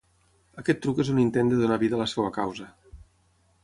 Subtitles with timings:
[0.61, 2.71] Aquest truc és un intent de donar vida a la seva causa.